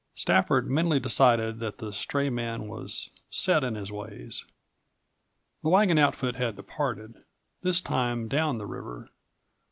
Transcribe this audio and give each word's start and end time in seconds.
Stafford 0.15 0.67
mentally 0.67 0.99
decided 0.99 1.59
that 1.59 1.77
the 1.77 1.93
stray 1.93 2.31
man 2.31 2.67
was 2.67 3.11
"set 3.29 3.63
in 3.63 3.75
his 3.75 3.91
ways." 3.91 4.45
The 5.61 5.69
wagon 5.69 5.99
outfit 5.99 6.37
had 6.37 6.55
departed, 6.55 7.23
this 7.61 7.81
time 7.81 8.27
down 8.27 8.57
the 8.57 8.65
river. 8.65 9.09